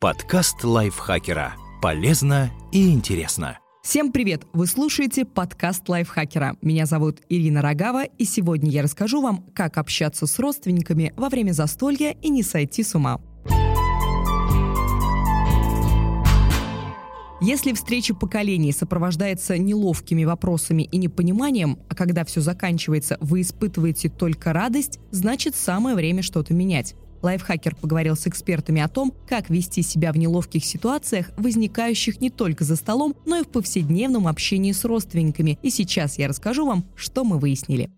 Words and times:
Подкаст 0.00 0.62
лайфхакера. 0.62 1.56
Полезно 1.82 2.52
и 2.70 2.92
интересно. 2.92 3.58
Всем 3.82 4.12
привет! 4.12 4.46
Вы 4.52 4.68
слушаете 4.68 5.24
подкаст 5.24 5.88
лайфхакера. 5.88 6.56
Меня 6.62 6.86
зовут 6.86 7.18
Ирина 7.28 7.62
Рогава, 7.62 8.04
и 8.04 8.24
сегодня 8.24 8.70
я 8.70 8.82
расскажу 8.82 9.20
вам, 9.20 9.44
как 9.56 9.76
общаться 9.76 10.28
с 10.28 10.38
родственниками 10.38 11.12
во 11.16 11.28
время 11.28 11.50
застолья 11.50 12.12
и 12.12 12.28
не 12.28 12.44
сойти 12.44 12.84
с 12.84 12.94
ума. 12.94 13.20
Если 17.40 17.72
встреча 17.72 18.14
поколений 18.14 18.70
сопровождается 18.70 19.58
неловкими 19.58 20.22
вопросами 20.22 20.84
и 20.84 20.96
непониманием, 20.96 21.76
а 21.88 21.96
когда 21.96 22.24
все 22.24 22.40
заканчивается, 22.40 23.18
вы 23.20 23.40
испытываете 23.40 24.08
только 24.10 24.52
радость, 24.52 25.00
значит 25.10 25.56
самое 25.56 25.96
время 25.96 26.22
что-то 26.22 26.54
менять. 26.54 26.94
Лайфхакер 27.22 27.74
поговорил 27.74 28.16
с 28.16 28.26
экспертами 28.26 28.80
о 28.80 28.88
том, 28.88 29.12
как 29.26 29.50
вести 29.50 29.82
себя 29.82 30.12
в 30.12 30.16
неловких 30.16 30.64
ситуациях, 30.64 31.30
возникающих 31.36 32.20
не 32.20 32.30
только 32.30 32.64
за 32.64 32.76
столом, 32.76 33.14
но 33.26 33.36
и 33.36 33.42
в 33.42 33.48
повседневном 33.48 34.28
общении 34.28 34.72
с 34.72 34.84
родственниками. 34.84 35.58
И 35.62 35.70
сейчас 35.70 36.18
я 36.18 36.28
расскажу 36.28 36.66
вам, 36.66 36.84
что 36.94 37.24
мы 37.24 37.38
выяснили. 37.38 37.90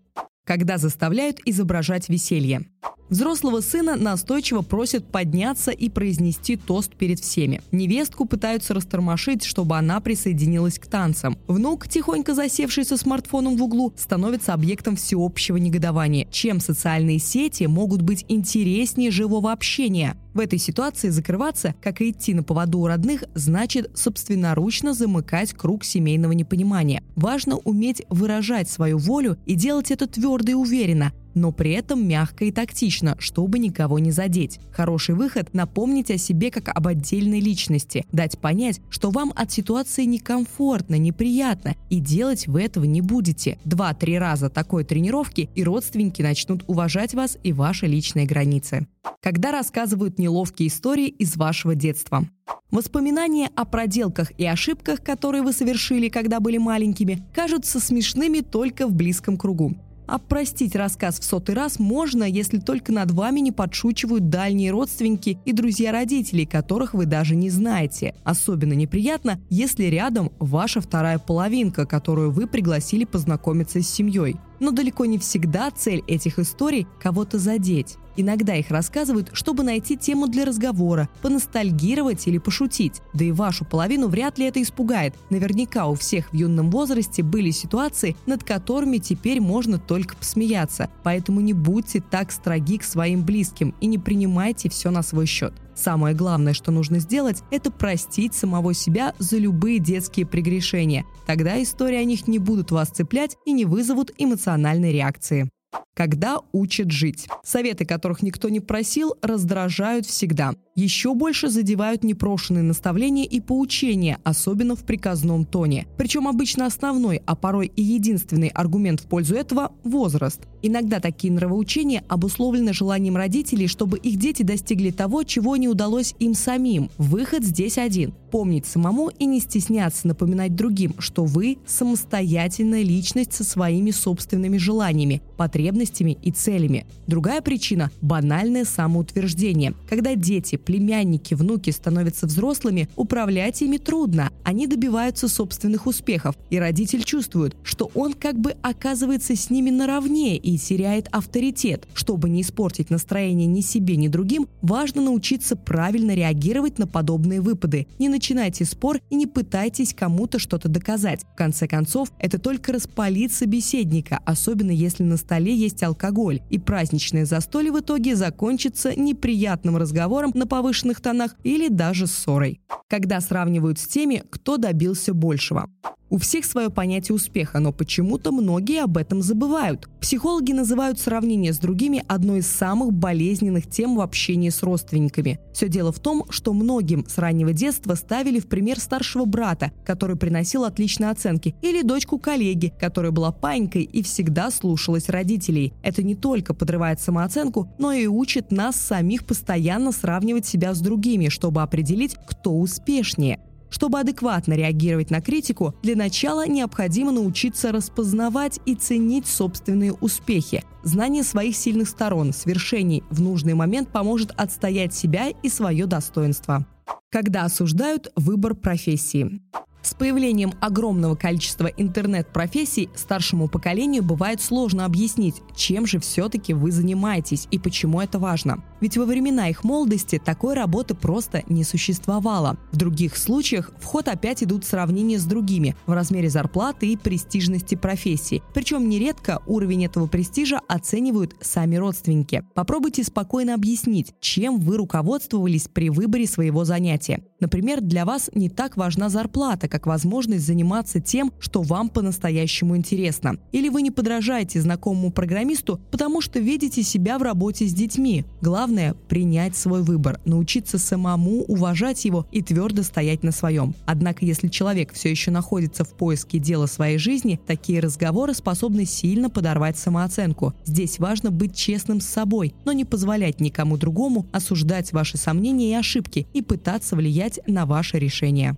Когда 0.45 0.77
заставляют 0.77 1.39
изображать 1.45 2.09
веселье. 2.09 2.65
Взрослого 3.11 3.59
сына 3.59 3.97
настойчиво 3.97 4.61
просят 4.61 5.05
подняться 5.05 5.71
и 5.71 5.89
произнести 5.89 6.55
тост 6.55 6.95
перед 6.95 7.19
всеми. 7.19 7.61
Невестку 7.73 8.23
пытаются 8.23 8.73
растормошить, 8.73 9.43
чтобы 9.43 9.77
она 9.77 9.99
присоединилась 9.99 10.79
к 10.79 10.87
танцам. 10.87 11.37
Внук, 11.45 11.89
тихонько 11.89 12.33
засевший 12.33 12.85
со 12.85 12.95
смартфоном 12.95 13.57
в 13.57 13.63
углу, 13.63 13.93
становится 13.97 14.53
объектом 14.53 14.95
всеобщего 14.95 15.57
негодования. 15.57 16.25
Чем 16.31 16.61
социальные 16.61 17.19
сети 17.19 17.65
могут 17.65 18.01
быть 18.01 18.23
интереснее 18.29 19.11
живого 19.11 19.51
общения? 19.51 20.15
В 20.33 20.39
этой 20.39 20.59
ситуации 20.59 21.09
закрываться, 21.09 21.75
как 21.81 22.01
и 22.01 22.11
идти 22.11 22.33
на 22.33 22.43
поводу 22.43 22.79
у 22.79 22.87
родных, 22.87 23.23
значит 23.35 23.91
собственноручно 23.97 24.93
замыкать 24.93 25.53
круг 25.53 25.83
семейного 25.83 26.31
непонимания. 26.31 27.03
Важно 27.15 27.57
уметь 27.57 28.03
выражать 28.09 28.69
свою 28.69 28.97
волю 28.97 29.37
и 29.45 29.55
делать 29.55 29.91
это 29.91 30.07
твердо 30.07 30.51
и 30.51 30.55
уверенно, 30.55 31.11
но 31.33 31.51
при 31.51 31.71
этом 31.71 32.07
мягко 32.07 32.45
и 32.45 32.51
тактично, 32.51 33.15
чтобы 33.19 33.59
никого 33.59 33.99
не 33.99 34.11
задеть. 34.11 34.59
Хороший 34.71 35.15
выход– 35.15 35.49
напомнить 35.53 36.11
о 36.11 36.17
себе 36.17 36.51
как 36.51 36.69
об 36.69 36.87
отдельной 36.87 37.39
личности, 37.39 38.05
дать 38.11 38.39
понять, 38.39 38.81
что 38.89 39.11
вам 39.11 39.31
от 39.35 39.51
ситуации 39.51 40.05
некомфортно, 40.05 40.95
неприятно, 40.95 41.75
и 41.89 41.99
делать 41.99 42.47
вы 42.47 42.63
этого 42.63 42.85
не 42.85 43.01
будете. 43.01 43.57
Два-три 43.65 44.17
раза 44.17 44.49
такой 44.49 44.83
тренировки, 44.83 45.49
и 45.55 45.63
родственники 45.63 46.21
начнут 46.21 46.63
уважать 46.67 47.13
вас 47.13 47.37
и 47.43 47.53
ваши 47.53 47.87
личные 47.87 48.25
границы. 48.25 48.87
Когда 49.21 49.51
рассказывают 49.51 50.19
неловкие 50.19 50.67
истории 50.67 51.07
из 51.07 51.35
вашего 51.37 51.75
детства. 51.75 52.27
Воспоминания 52.71 53.49
о 53.55 53.65
проделках 53.65 54.31
и 54.37 54.45
ошибках, 54.45 55.03
которые 55.03 55.43
вы 55.43 55.51
совершили, 55.51 56.07
когда 56.07 56.39
были 56.39 56.57
маленькими, 56.57 57.21
кажутся 57.33 57.79
смешными 57.79 58.39
только 58.39 58.87
в 58.87 58.93
близком 58.93 59.37
кругу. 59.37 59.75
А 60.07 60.17
простить 60.17 60.75
рассказ 60.75 61.19
в 61.19 61.23
сотый 61.23 61.55
раз 61.55 61.79
можно, 61.79 62.23
если 62.23 62.59
только 62.59 62.91
над 62.91 63.11
вами 63.11 63.39
не 63.39 63.51
подшучивают 63.51 64.29
дальние 64.29 64.71
родственники 64.71 65.39
и 65.45 65.53
друзья 65.53 65.91
родителей, 65.91 66.45
которых 66.45 66.93
вы 66.93 67.05
даже 67.05 67.35
не 67.35 67.49
знаете. 67.49 68.13
Особенно 68.23 68.73
неприятно, 68.73 69.39
если 69.49 69.85
рядом 69.85 70.31
ваша 70.39 70.81
вторая 70.81 71.19
половинка, 71.19 71.85
которую 71.85 72.31
вы 72.31 72.47
пригласили 72.47 73.05
познакомиться 73.05 73.81
с 73.81 73.89
семьей 73.89 74.37
но 74.61 74.71
далеко 74.71 75.05
не 75.05 75.17
всегда 75.17 75.69
цель 75.71 76.03
этих 76.07 76.39
историй– 76.39 76.87
кого-то 77.01 77.37
задеть. 77.37 77.97
Иногда 78.15 78.55
их 78.55 78.69
рассказывают, 78.69 79.29
чтобы 79.33 79.63
найти 79.63 79.97
тему 79.97 80.27
для 80.27 80.45
разговора, 80.45 81.09
поностальгировать 81.21 82.27
или 82.27 82.37
пошутить. 82.37 83.01
Да 83.13 83.25
и 83.25 83.31
вашу 83.31 83.65
половину 83.65 84.07
вряд 84.07 84.37
ли 84.37 84.45
это 84.45 84.61
испугает. 84.61 85.15
Наверняка 85.29 85.87
у 85.87 85.95
всех 85.95 86.31
в 86.31 86.35
юном 86.35 86.69
возрасте 86.71 87.23
были 87.23 87.51
ситуации, 87.51 88.15
над 88.25 88.43
которыми 88.43 88.97
теперь 88.97 89.41
можно 89.41 89.79
только 89.79 90.15
посмеяться. 90.15 90.89
Поэтому 91.03 91.41
не 91.41 91.53
будьте 91.53 92.01
так 92.01 92.31
строги 92.31 92.77
к 92.77 92.83
своим 92.83 93.23
близким 93.23 93.73
и 93.81 93.87
не 93.87 93.97
принимайте 93.97 94.69
все 94.69 94.91
на 94.91 95.01
свой 95.03 95.25
счет. 95.25 95.53
Самое 95.81 96.15
главное, 96.15 96.53
что 96.53 96.71
нужно 96.71 96.99
сделать, 96.99 97.41
это 97.49 97.71
простить 97.71 98.35
самого 98.35 98.75
себя 98.75 99.15
за 99.17 99.37
любые 99.37 99.79
детские 99.79 100.27
прегрешения. 100.27 101.05
Тогда 101.25 101.59
истории 101.59 101.97
о 101.97 102.03
них 102.03 102.27
не 102.27 102.37
будут 102.37 102.69
вас 102.69 102.89
цеплять 102.89 103.35
и 103.47 103.51
не 103.51 103.65
вызовут 103.65 104.11
эмоциональной 104.19 104.93
реакции. 104.93 105.49
Когда 105.93 106.39
учат 106.51 106.89
жить. 106.89 107.27
Советы, 107.43 107.85
которых 107.85 108.23
никто 108.23 108.49
не 108.49 108.59
просил, 108.59 109.15
раздражают 109.21 110.05
всегда. 110.05 110.53
Еще 110.73 111.13
больше 111.13 111.49
задевают 111.49 112.03
непрошенные 112.03 112.63
наставления 112.63 113.25
и 113.25 113.41
поучения, 113.41 114.17
особенно 114.23 114.75
в 114.77 114.85
приказном 114.85 115.45
тоне. 115.45 115.85
Причем 115.97 116.29
обычно 116.29 116.65
основной, 116.65 117.21
а 117.25 117.35
порой 117.35 117.71
и 117.75 117.83
единственный 117.83 118.47
аргумент 118.47 119.01
в 119.01 119.05
пользу 119.05 119.35
этого– 119.35 119.73
возраст. 119.83 120.41
Иногда 120.61 120.99
такие 120.99 121.33
нравоучения 121.33 122.03
обусловлены 122.07 122.71
желанием 122.71 123.17
родителей, 123.17 123.67
чтобы 123.67 123.97
их 123.97 124.17
дети 124.17 124.43
достигли 124.43 124.91
того, 124.91 125.23
чего 125.23 125.57
не 125.57 125.67
удалось 125.67 126.15
им 126.19 126.33
самим. 126.33 126.89
Выход 126.97 127.43
здесь 127.43 127.77
один– 127.77 128.13
помнить 128.31 128.65
самому 128.65 129.09
и 129.09 129.25
не 129.25 129.41
стесняться 129.41 130.07
напоминать 130.07 130.55
другим, 130.55 130.95
что 130.99 131.25
вы– 131.25 131.57
самостоятельная 131.67 132.81
личность 132.81 133.33
со 133.33 133.43
своими 133.43 133.91
собственными 133.91 134.57
желаниями, 134.57 135.21
потребностями 135.41 136.19
и 136.21 136.29
целями. 136.29 136.85
Другая 137.07 137.41
причина– 137.41 137.89
банальное 138.01 138.63
самоутверждение. 138.63 139.73
Когда 139.89 140.13
дети, 140.13 140.55
племянники, 140.55 141.33
внуки 141.33 141.71
становятся 141.71 142.27
взрослыми, 142.27 142.87
управлять 142.95 143.63
ими 143.63 143.77
трудно. 143.77 144.29
Они 144.43 144.67
добиваются 144.67 145.27
собственных 145.27 145.87
успехов, 145.87 146.35
и 146.51 146.59
родитель 146.59 147.01
чувствует, 147.01 147.55
что 147.63 147.89
он 147.95 148.13
как 148.13 148.39
бы 148.39 148.55
оказывается 148.61 149.35
с 149.35 149.49
ними 149.49 149.71
наравне 149.71 150.37
и 150.37 150.59
теряет 150.59 151.07
авторитет. 151.11 151.87
Чтобы 151.95 152.29
не 152.29 152.43
испортить 152.43 152.91
настроение 152.91 153.47
ни 153.47 153.61
себе, 153.61 153.95
ни 153.95 154.09
другим, 154.09 154.47
важно 154.61 155.01
научиться 155.01 155.55
правильно 155.55 156.13
реагировать 156.13 156.77
на 156.77 156.85
подобные 156.85 157.41
выпады. 157.41 157.87
Не 157.97 158.09
начинайте 158.09 158.63
спор 158.63 158.99
и 159.09 159.15
не 159.15 159.25
пытайтесь 159.25 159.95
кому-то 159.95 160.37
что-то 160.37 160.69
доказать. 160.69 161.25
В 161.33 161.35
конце 161.35 161.67
концов, 161.67 162.11
это 162.19 162.37
только 162.37 162.73
распалит 162.73 163.33
собеседника, 163.33 164.19
особенно 164.23 164.69
если 164.69 165.01
на 165.01 165.17
столе 165.31 165.55
есть 165.55 165.81
алкоголь, 165.81 166.41
и 166.49 166.59
праздничное 166.59 167.23
застолье 167.23 167.71
в 167.71 167.79
итоге 167.79 168.17
закончится 168.17 168.99
неприятным 168.99 169.77
разговором 169.77 170.31
на 170.33 170.45
повышенных 170.45 170.99
тонах 170.99 171.35
или 171.45 171.69
даже 171.69 172.05
ссорой. 172.05 172.59
Когда 172.89 173.21
сравнивают 173.21 173.79
с 173.79 173.87
теми, 173.87 174.23
кто 174.29 174.57
добился 174.57 175.13
большего. 175.13 175.69
У 176.11 176.17
всех 176.17 176.43
свое 176.43 176.69
понятие 176.69 177.15
успеха, 177.15 177.59
но 177.59 177.71
почему-то 177.71 178.33
многие 178.33 178.83
об 178.83 178.97
этом 178.97 179.21
забывают. 179.21 179.87
Психологи 180.01 180.51
называют 180.51 180.99
сравнение 180.99 181.53
с 181.53 181.57
другими 181.57 182.03
одной 182.05 182.39
из 182.39 182.47
самых 182.47 182.91
болезненных 182.91 183.69
тем 183.69 183.95
в 183.95 184.01
общении 184.01 184.49
с 184.49 184.61
родственниками. 184.61 185.39
Все 185.53 185.69
дело 185.69 185.93
в 185.93 185.99
том, 186.01 186.25
что 186.29 186.51
многим 186.51 187.05
с 187.07 187.17
раннего 187.17 187.53
детства 187.53 187.95
ставили 187.95 188.41
в 188.41 188.47
пример 188.47 188.77
старшего 188.77 189.23
брата, 189.23 189.71
который 189.85 190.17
приносил 190.17 190.65
отличные 190.65 191.11
оценки, 191.11 191.55
или 191.61 191.81
дочку 191.81 192.19
коллеги, 192.19 192.73
которая 192.77 193.13
была 193.13 193.31
панькой 193.31 193.83
и 193.83 194.03
всегда 194.03 194.51
слушалась 194.51 195.07
родителей. 195.07 195.71
Это 195.81 196.03
не 196.03 196.15
только 196.15 196.53
подрывает 196.53 196.99
самооценку, 196.99 197.69
но 197.79 197.93
и 197.93 198.07
учит 198.07 198.51
нас 198.51 198.75
самих 198.75 199.25
постоянно 199.25 199.93
сравнивать 199.93 200.45
себя 200.45 200.73
с 200.73 200.81
другими, 200.81 201.29
чтобы 201.29 201.61
определить, 201.61 202.17
кто 202.27 202.59
успешнее. 202.59 203.39
Чтобы 203.71 204.01
адекватно 204.01 204.53
реагировать 204.53 205.09
на 205.11 205.21
критику, 205.21 205.73
для 205.81 205.95
начала 205.95 206.45
необходимо 206.45 207.11
научиться 207.11 207.71
распознавать 207.71 208.59
и 208.65 208.75
ценить 208.75 209.25
собственные 209.25 209.93
успехи. 209.93 210.63
Знание 210.83 211.23
своих 211.23 211.55
сильных 211.55 211.87
сторон, 211.87 212.33
свершений 212.33 213.01
в 213.09 213.21
нужный 213.21 213.53
момент 213.53 213.89
поможет 213.89 214.31
отстоять 214.31 214.93
себя 214.93 215.29
и 215.29 215.47
свое 215.47 215.85
достоинство. 215.85 216.67
Когда 217.09 217.45
осуждают 217.45 218.11
выбор 218.17 218.55
профессии. 218.55 219.41
С 219.83 219.95
появлением 219.95 220.53
огромного 220.59 221.15
количества 221.15 221.65
интернет-профессий 221.65 222.89
старшему 222.95 223.47
поколению 223.47 224.03
бывает 224.03 224.39
сложно 224.39 224.85
объяснить, 224.85 225.41
чем 225.55 225.87
же 225.87 225.99
все-таки 225.99 226.53
вы 226.53 226.71
занимаетесь 226.71 227.47
и 227.49 227.57
почему 227.57 227.99
это 227.99 228.19
важно. 228.19 228.63
Ведь 228.79 228.97
во 228.97 229.05
времена 229.05 229.49
их 229.49 229.63
молодости 229.63 230.21
такой 230.23 230.53
работы 230.53 230.93
просто 230.93 231.43
не 231.47 231.63
существовало. 231.63 232.57
В 232.71 232.77
других 232.77 233.17
случаях 233.17 233.71
в 233.79 233.85
ход 233.85 234.07
опять 234.07 234.43
идут 234.43 234.65
сравнения 234.65 235.17
с 235.17 235.25
другими 235.25 235.75
в 235.87 235.93
размере 235.93 236.29
зарплаты 236.29 236.87
и 236.87 236.97
престижности 236.97 237.75
профессии. 237.75 238.43
Причем 238.53 238.87
нередко 238.87 239.41
уровень 239.47 239.85
этого 239.85 240.07
престижа 240.07 240.59
оценивают 240.67 241.35
сами 241.41 241.75
родственники. 241.75 242.43
Попробуйте 242.53 243.03
спокойно 243.03 243.55
объяснить, 243.55 244.13
чем 244.19 244.59
вы 244.59 244.77
руководствовались 244.77 245.67
при 245.67 245.89
выборе 245.89 246.27
своего 246.27 246.65
занятия. 246.65 247.23
Например, 247.39 247.81
для 247.81 248.05
вас 248.05 248.29
не 248.33 248.49
так 248.49 248.77
важна 248.77 249.09
зарплата, 249.09 249.67
как 249.71 249.87
возможность 249.87 250.45
заниматься 250.45 250.99
тем, 250.99 251.31
что 251.39 251.61
вам 251.61 251.89
по-настоящему 251.89 252.75
интересно. 252.75 253.37
Или 253.53 253.69
вы 253.69 253.81
не 253.81 253.89
подражаете 253.89 254.61
знакомому 254.61 255.11
программисту, 255.11 255.79
потому 255.89 256.19
что 256.21 256.39
видите 256.39 256.83
себя 256.83 257.17
в 257.17 257.23
работе 257.23 257.65
с 257.65 257.73
детьми. 257.73 258.25
Главное– 258.41 258.93
принять 259.07 259.55
свой 259.55 259.81
выбор, 259.81 260.19
научиться 260.25 260.77
самому 260.77 261.43
уважать 261.43 262.03
его 262.03 262.27
и 262.31 262.41
твердо 262.41 262.83
стоять 262.83 263.23
на 263.23 263.31
своем. 263.31 263.73
Однако, 263.85 264.25
если 264.25 264.49
человек 264.49 264.93
все 264.93 265.09
еще 265.09 265.31
находится 265.31 265.85
в 265.85 265.93
поиске 265.93 266.37
дела 266.37 266.65
своей 266.65 266.97
жизни, 266.97 267.39
такие 267.47 267.79
разговоры 267.79 268.33
способны 268.33 268.85
сильно 268.85 269.29
подорвать 269.29 269.77
самооценку. 269.77 270.53
Здесь 270.65 270.99
важно 270.99 271.31
быть 271.31 271.55
честным 271.55 272.01
с 272.01 272.05
собой, 272.05 272.53
но 272.65 272.73
не 272.73 272.83
позволять 272.83 273.39
никому 273.39 273.77
другому 273.77 274.27
осуждать 274.33 274.91
ваши 274.91 275.17
сомнения 275.17 275.71
и 275.71 275.75
ошибки 275.75 276.27
и 276.33 276.41
пытаться 276.41 276.97
влиять 276.97 277.39
на 277.47 277.65
ваше 277.65 277.97
решение 277.97 278.57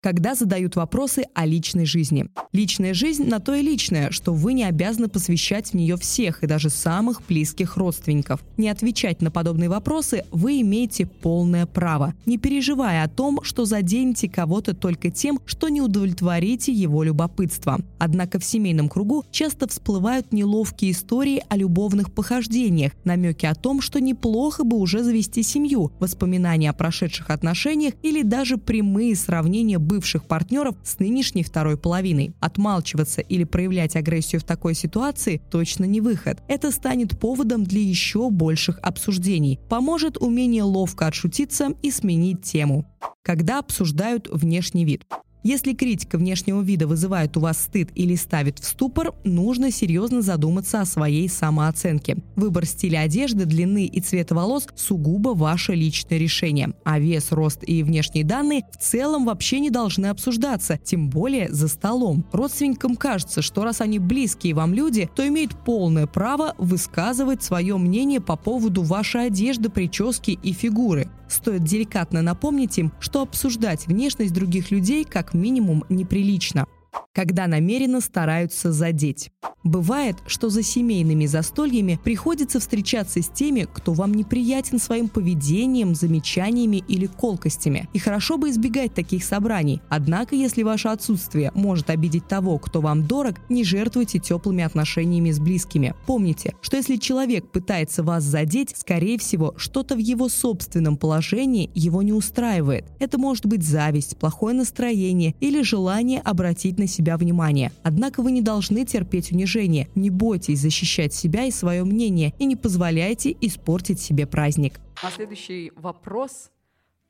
когда 0.00 0.34
задают 0.34 0.76
вопросы 0.76 1.24
о 1.34 1.44
личной 1.44 1.84
жизни. 1.84 2.26
Личная 2.52 2.94
жизнь 2.94 3.26
на 3.28 3.40
то 3.40 3.54
и 3.54 3.62
личная, 3.62 4.10
что 4.10 4.32
вы 4.32 4.52
не 4.52 4.64
обязаны 4.64 5.08
посвящать 5.08 5.70
в 5.70 5.74
нее 5.74 5.96
всех 5.96 6.44
и 6.44 6.46
даже 6.46 6.70
самых 6.70 7.22
близких 7.26 7.76
родственников. 7.76 8.40
Не 8.56 8.68
отвечать 8.68 9.20
на 9.20 9.30
подобные 9.30 9.68
вопросы 9.68 10.24
вы 10.30 10.60
имеете 10.60 11.06
полное 11.06 11.66
право, 11.66 12.14
не 12.26 12.38
переживая 12.38 13.02
о 13.04 13.08
том, 13.08 13.40
что 13.42 13.64
заденете 13.64 14.28
кого-то 14.28 14.74
только 14.74 15.10
тем, 15.10 15.40
что 15.46 15.68
не 15.68 15.80
удовлетворите 15.80 16.72
его 16.72 17.02
любопытство. 17.02 17.80
Однако 17.98 18.38
в 18.38 18.44
семейном 18.44 18.88
кругу 18.88 19.24
часто 19.32 19.66
всплывают 19.66 20.32
неловкие 20.32 20.92
истории 20.92 21.42
о 21.48 21.56
любовных 21.56 22.12
похождениях, 22.12 22.92
намеки 23.04 23.46
о 23.46 23.54
том, 23.54 23.80
что 23.80 24.00
неплохо 24.00 24.62
бы 24.62 24.76
уже 24.76 25.02
завести 25.02 25.42
семью, 25.42 25.90
воспоминания 25.98 26.70
о 26.70 26.74
прошедших 26.74 27.30
отношениях 27.30 27.94
или 28.02 28.22
даже 28.22 28.58
прямые 28.58 29.16
сравнения 29.16 29.78
бывших 29.88 30.26
партнеров 30.26 30.76
с 30.84 31.00
нынешней 31.00 31.42
второй 31.42 31.76
половиной. 31.76 32.32
Отмалчиваться 32.38 33.22
или 33.22 33.42
проявлять 33.42 33.96
агрессию 33.96 34.40
в 34.40 34.44
такой 34.44 34.74
ситуации 34.74 35.42
точно 35.50 35.84
не 35.84 36.00
выход. 36.00 36.40
Это 36.46 36.70
станет 36.70 37.18
поводом 37.18 37.64
для 37.64 37.80
еще 37.80 38.30
больших 38.30 38.78
обсуждений. 38.82 39.58
Поможет 39.68 40.18
умение 40.18 40.62
ловко 40.62 41.06
отшутиться 41.06 41.70
и 41.82 41.90
сменить 41.90 42.42
тему. 42.42 42.86
Когда 43.24 43.58
обсуждают 43.58 44.28
внешний 44.30 44.84
вид. 44.84 45.04
Если 45.48 45.72
критика 45.72 46.18
внешнего 46.18 46.60
вида 46.60 46.86
вызывает 46.86 47.34
у 47.38 47.40
вас 47.40 47.56
стыд 47.58 47.88
или 47.94 48.16
ставит 48.16 48.58
в 48.58 48.66
ступор, 48.66 49.14
нужно 49.24 49.70
серьезно 49.70 50.20
задуматься 50.20 50.82
о 50.82 50.84
своей 50.84 51.26
самооценке. 51.26 52.18
Выбор 52.36 52.66
стиля 52.66 52.98
одежды, 52.98 53.46
длины 53.46 53.86
и 53.86 53.98
цвета 54.02 54.34
волос– 54.34 54.66
сугубо 54.76 55.30
ваше 55.30 55.72
личное 55.72 56.18
решение. 56.18 56.74
А 56.84 56.98
вес, 56.98 57.32
рост 57.32 57.60
и 57.66 57.82
внешние 57.82 58.26
данные 58.26 58.64
в 58.72 58.76
целом 58.76 59.24
вообще 59.24 59.60
не 59.60 59.70
должны 59.70 60.08
обсуждаться, 60.08 60.78
тем 60.84 61.08
более 61.08 61.50
за 61.50 61.68
столом. 61.68 62.26
Родственникам 62.30 62.94
кажется, 62.94 63.40
что 63.40 63.64
раз 63.64 63.80
они 63.80 63.98
близкие 63.98 64.52
вам 64.52 64.74
люди, 64.74 65.08
то 65.16 65.26
имеют 65.26 65.56
полное 65.64 66.06
право 66.06 66.56
высказывать 66.58 67.42
свое 67.42 67.78
мнение 67.78 68.20
по 68.20 68.36
поводу 68.36 68.82
вашей 68.82 69.28
одежды, 69.28 69.70
прически 69.70 70.32
и 70.42 70.52
фигуры. 70.52 71.08
Стоит 71.28 71.62
деликатно 71.62 72.22
напомнить 72.22 72.78
им, 72.78 72.92
что 73.00 73.22
обсуждать 73.22 73.86
внешность 73.86 74.32
других 74.32 74.70
людей 74.70 75.04
как 75.04 75.34
минимум 75.38 75.84
неприлично 75.88 76.66
когда 77.12 77.46
намеренно 77.46 78.00
стараются 78.00 78.72
задеть. 78.72 79.30
Бывает, 79.64 80.16
что 80.26 80.50
за 80.50 80.62
семейными 80.62 81.26
застольями 81.26 81.98
приходится 82.02 82.60
встречаться 82.60 83.20
с 83.20 83.28
теми, 83.28 83.66
кто 83.70 83.92
вам 83.92 84.14
неприятен 84.14 84.78
своим 84.78 85.08
поведением, 85.08 85.94
замечаниями 85.94 86.82
или 86.88 87.06
колкостями. 87.06 87.88
И 87.92 87.98
хорошо 87.98 88.38
бы 88.38 88.50
избегать 88.50 88.94
таких 88.94 89.24
собраний. 89.24 89.82
Однако, 89.88 90.36
если 90.36 90.62
ваше 90.62 90.88
отсутствие 90.88 91.50
может 91.54 91.90
обидеть 91.90 92.28
того, 92.28 92.58
кто 92.58 92.80
вам 92.80 93.06
дорог, 93.06 93.34
не 93.48 93.64
жертвуйте 93.64 94.20
теплыми 94.20 94.62
отношениями 94.62 95.32
с 95.32 95.40
близкими. 95.40 95.94
Помните, 96.06 96.54
что 96.60 96.76
если 96.76 96.96
человек 96.96 97.50
пытается 97.50 98.04
вас 98.04 98.22
задеть, 98.22 98.74
скорее 98.76 99.18
всего, 99.18 99.54
что-то 99.56 99.96
в 99.96 99.98
его 99.98 100.28
собственном 100.28 100.96
положении 100.96 101.70
его 101.74 102.02
не 102.02 102.12
устраивает. 102.12 102.86
Это 103.00 103.18
может 103.18 103.44
быть 103.46 103.64
зависть, 103.64 104.16
плохое 104.18 104.54
настроение 104.54 105.34
или 105.40 105.62
желание 105.62 106.20
обратить 106.20 106.77
на 106.78 106.86
себя 106.86 107.08
себя 107.08 107.16
внимание. 107.16 107.72
Однако 107.82 108.22
вы 108.22 108.32
не 108.32 108.42
должны 108.42 108.84
терпеть 108.84 109.32
унижение. 109.32 109.88
Не 109.94 110.10
бойтесь 110.10 110.60
защищать 110.60 111.14
себя 111.14 111.44
и 111.44 111.50
свое 111.50 111.84
мнение 111.84 112.34
и 112.38 112.44
не 112.44 112.56
позволяйте 112.56 113.34
испортить 113.40 114.00
себе 114.00 114.26
праздник. 114.26 114.80
А 115.02 115.10
следующий 115.10 115.72
вопрос 115.76 116.50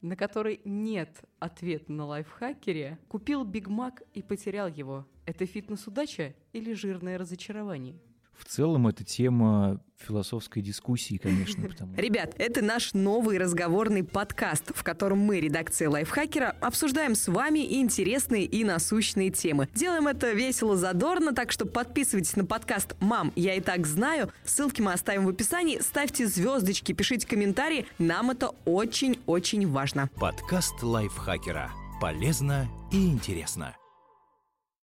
на 0.00 0.14
который 0.14 0.60
нет 0.64 1.22
ответа 1.40 1.90
на 1.90 2.06
лайфхакере, 2.06 3.00
купил 3.08 3.42
Биг 3.42 3.66
Мак 3.66 4.02
и 4.14 4.22
потерял 4.22 4.68
его. 4.68 5.06
Это 5.26 5.44
фитнес-удача 5.44 6.34
или 6.52 6.72
жирное 6.72 7.18
разочарование? 7.18 7.96
В 8.38 8.44
целом, 8.44 8.86
это 8.86 9.04
тема 9.04 9.80
философской 9.98 10.62
дискуссии, 10.62 11.16
конечно. 11.16 11.62
Потому... 11.68 11.94
Ребят, 11.96 12.34
это 12.38 12.62
наш 12.62 12.94
новый 12.94 13.38
разговорный 13.38 14.04
подкаст, 14.04 14.72
в 14.74 14.82
котором 14.84 15.18
мы, 15.18 15.40
редакция 15.40 15.90
Лайфхакера, 15.90 16.56
обсуждаем 16.60 17.14
с 17.14 17.28
вами 17.28 17.80
интересные 17.80 18.44
и 18.44 18.64
насущные 18.64 19.30
темы. 19.30 19.68
Делаем 19.74 20.06
это 20.06 20.32
весело, 20.32 20.76
задорно, 20.76 21.34
так 21.34 21.52
что 21.52 21.66
подписывайтесь 21.66 22.36
на 22.36 22.44
подкаст 22.44 22.94
«Мам, 23.00 23.32
я 23.34 23.54
и 23.54 23.60
так 23.60 23.86
знаю». 23.86 24.30
Ссылки 24.44 24.80
мы 24.80 24.92
оставим 24.92 25.24
в 25.24 25.28
описании. 25.28 25.80
Ставьте 25.80 26.26
звездочки, 26.26 26.92
пишите 26.92 27.26
комментарии. 27.26 27.86
Нам 27.98 28.30
это 28.30 28.50
очень-очень 28.64 29.68
важно. 29.68 30.08
Подкаст 30.16 30.82
Лайфхакера. 30.82 31.70
Полезно 32.00 32.68
и 32.92 33.08
интересно. 33.08 33.74